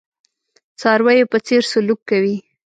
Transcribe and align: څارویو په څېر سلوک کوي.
څارویو 0.79 1.29
په 1.31 1.37
څېر 1.47 1.61
سلوک 1.71 1.99
کوي. 2.09 2.37